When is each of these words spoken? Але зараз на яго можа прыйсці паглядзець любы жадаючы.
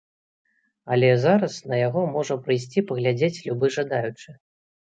Але 0.95 1.09
зараз 1.25 1.53
на 1.73 1.79
яго 1.87 2.01
можа 2.17 2.39
прыйсці 2.49 2.85
паглядзець 2.89 3.33
любы 3.47 3.73
жадаючы. 3.79 4.29